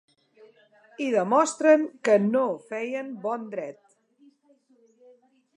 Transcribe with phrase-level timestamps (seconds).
[1.07, 3.81] I demostren que no feien ‘bon dret’.